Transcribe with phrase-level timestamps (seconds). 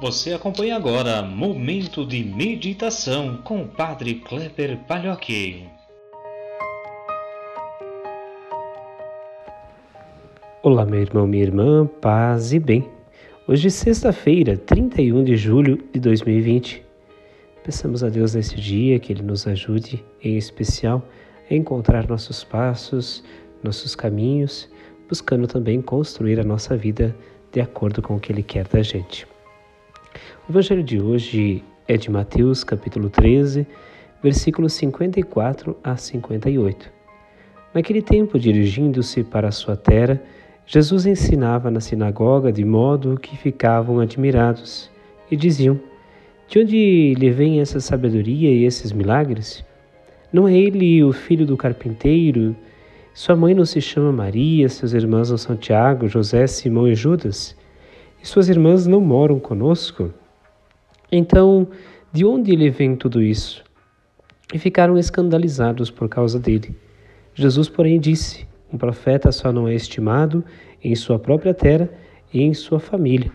[0.00, 5.66] Você acompanha agora Momento de Meditação com o Padre Kleber Palhoque.
[10.62, 12.88] Olá, meu irmão, minha irmã, paz e bem.
[13.48, 16.80] Hoje, sexta-feira, 31 de julho de 2020.
[17.64, 21.02] Peçamos a Deus neste dia que Ele nos ajude, em especial,
[21.50, 23.24] a encontrar nossos passos,
[23.64, 24.70] nossos caminhos,
[25.08, 27.16] buscando também construir a nossa vida
[27.50, 29.26] de acordo com o que Ele quer da gente.
[30.48, 33.66] O Evangelho de hoje é de Mateus, capítulo 13,
[34.22, 36.90] versículos 54 a 58.
[37.74, 40.18] Naquele tempo, dirigindo-se para a sua terra,
[40.64, 44.90] Jesus ensinava na sinagoga de modo que ficavam admirados
[45.30, 45.78] e diziam:
[46.48, 49.62] De onde lhe vem essa sabedoria e esses milagres?
[50.32, 52.56] Não é ele o filho do carpinteiro?
[53.12, 57.54] Sua mãe não se chama Maria, seus irmãos não são Tiago, José, Simão e Judas?
[58.22, 60.10] E suas irmãs não moram conosco?
[61.10, 61.66] Então,
[62.12, 63.64] de onde lhe vem tudo isso?
[64.52, 66.76] E ficaram escandalizados por causa dele.
[67.34, 70.44] Jesus, porém, disse: Um profeta só não é estimado
[70.82, 71.88] em sua própria terra
[72.32, 73.32] e em sua família.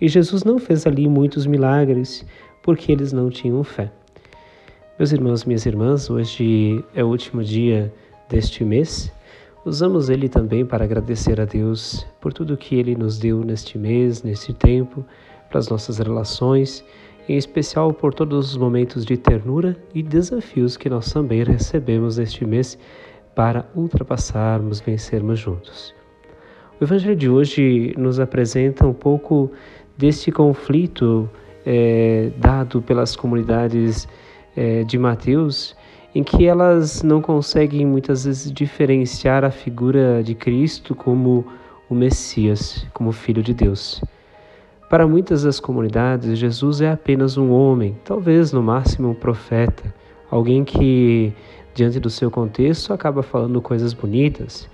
[0.00, 2.24] E Jesus não fez ali muitos milagres,
[2.62, 3.90] porque eles não tinham fé.
[4.98, 7.92] Meus irmãos, minhas irmãs, hoje é o último dia
[8.28, 9.12] deste mês.
[9.64, 14.22] Usamos ele também para agradecer a Deus por tudo que ele nos deu neste mês,
[14.22, 15.04] neste tempo,
[15.48, 16.84] para as nossas relações,
[17.28, 22.44] em especial por todos os momentos de ternura e desafios que nós também recebemos neste
[22.44, 22.78] mês
[23.34, 25.94] para ultrapassarmos, vencermos juntos.
[26.80, 29.50] O Evangelho de hoje nos apresenta um pouco
[29.96, 31.28] deste conflito
[31.64, 34.06] é, dado pelas comunidades
[34.56, 35.76] é, de Mateus,
[36.14, 41.44] em que elas não conseguem muitas vezes diferenciar a figura de Cristo como
[41.90, 44.00] o Messias, como Filho de Deus.
[44.88, 49.92] Para muitas das comunidades, Jesus é apenas um homem, talvez no máximo um profeta,
[50.30, 51.32] alguém que,
[51.74, 54.68] diante do seu contexto, acaba falando coisas bonitas.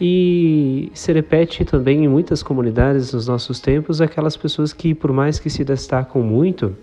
[0.00, 5.38] E se repete também em muitas comunidades nos nossos tempos aquelas pessoas que, por mais
[5.38, 6.74] que se destacam muito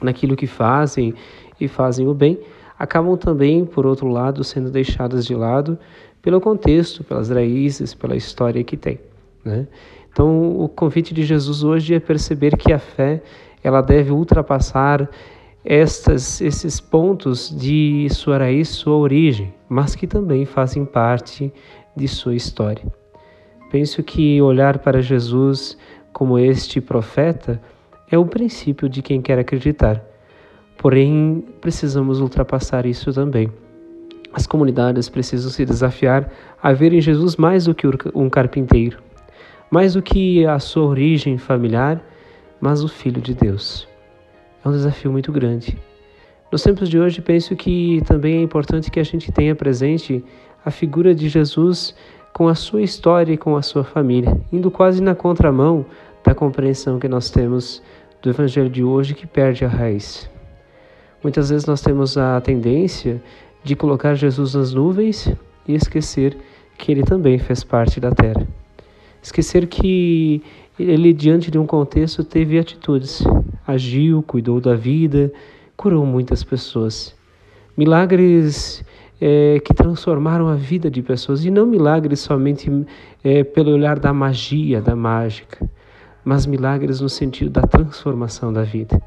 [0.00, 1.12] naquilo que fazem
[1.60, 2.38] e fazem o bem,
[2.78, 5.78] acabam também, por outro lado, sendo deixadas de lado
[6.22, 8.98] pelo contexto, pelas raízes, pela história que tem.
[9.44, 9.66] Né?
[10.10, 13.22] Então, o convite de Jesus hoje é perceber que a fé
[13.62, 15.08] ela deve ultrapassar
[15.64, 21.52] estas, esses pontos de sua raiz, sua origem, mas que também fazem parte
[21.94, 22.84] de sua história.
[23.70, 25.76] Penso que olhar para Jesus
[26.12, 27.60] como este profeta
[28.10, 30.02] é o princípio de quem quer acreditar.
[30.78, 33.52] Porém, precisamos ultrapassar isso também.
[34.32, 36.30] As comunidades precisam se desafiar
[36.62, 38.98] a ver em Jesus mais do que um carpinteiro,
[39.70, 42.02] mais do que a sua origem familiar,
[42.60, 43.88] mas o Filho de Deus.
[44.64, 45.78] É um desafio muito grande.
[46.50, 50.24] Nos tempos de hoje, penso que também é importante que a gente tenha presente
[50.64, 51.94] a figura de Jesus
[52.32, 55.84] com a sua história e com a sua família, indo quase na contramão
[56.24, 57.82] da compreensão que nós temos
[58.22, 60.30] do Evangelho de hoje que perde a raiz.
[61.22, 63.22] Muitas vezes nós temos a tendência
[63.62, 65.30] de colocar Jesus nas nuvens
[65.66, 66.36] e esquecer
[66.76, 68.46] que ele também fez parte da terra.
[69.28, 70.42] Esquecer que
[70.80, 73.22] ele, diante de um contexto, teve atitudes,
[73.66, 75.30] agiu, cuidou da vida,
[75.76, 77.14] curou muitas pessoas.
[77.76, 78.82] Milagres
[79.20, 82.70] é, que transformaram a vida de pessoas, e não milagres somente
[83.22, 85.68] é, pelo olhar da magia, da mágica,
[86.24, 88.98] mas milagres no sentido da transformação da vida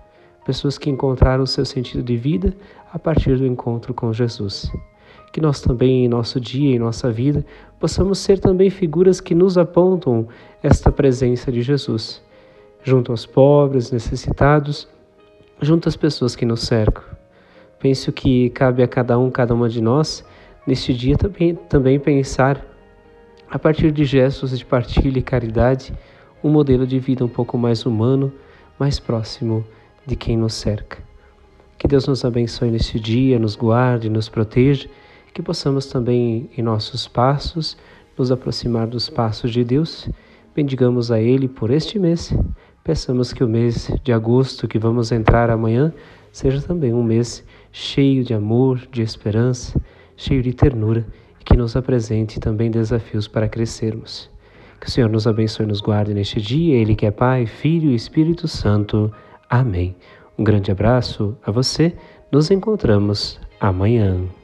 [0.43, 2.55] pessoas que encontraram o seu sentido de vida
[2.91, 4.71] a partir do encontro com Jesus.
[5.31, 7.45] Que nós também, em nosso dia, em nossa vida,
[7.79, 10.27] possamos ser também figuras que nos apontam
[10.61, 12.21] esta presença de Jesus,
[12.83, 14.87] junto aos pobres, necessitados,
[15.61, 17.03] junto às pessoas que nos cercam.
[17.79, 20.23] Penso que cabe a cada um, cada uma de nós,
[20.67, 22.63] neste dia também, também pensar,
[23.49, 25.93] a partir de gestos de partilha e caridade,
[26.43, 28.31] um modelo de vida um pouco mais humano,
[28.79, 29.65] mais próximo
[30.05, 30.97] de quem nos cerca.
[31.77, 34.87] Que Deus nos abençoe neste dia, nos guarde, nos proteja,
[35.33, 37.77] que possamos também, em nossos passos,
[38.17, 40.09] nos aproximar dos passos de Deus.
[40.55, 42.33] Bendigamos a Ele por este mês.
[42.83, 45.93] Peçamos que o mês de agosto que vamos entrar amanhã
[46.31, 49.79] seja também um mês cheio de amor, de esperança,
[50.15, 51.05] cheio de ternura
[51.39, 54.29] e que nos apresente também desafios para crescermos.
[54.79, 57.91] Que o Senhor nos abençoe e nos guarde neste dia, Ele que é Pai, Filho
[57.91, 59.11] e Espírito Santo.
[59.49, 59.95] Amém.
[60.37, 61.93] Um grande abraço a você.
[62.31, 64.40] Nos encontramos amanhã.